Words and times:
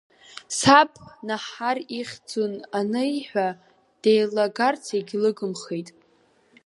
Саб 0.57 0.91
Наҳар 1.27 1.77
ихьӡын 1.99 2.53
аниҳәа 2.79 3.47
деилагарц 4.01 4.83
егьлыгымхеит. 4.97 5.89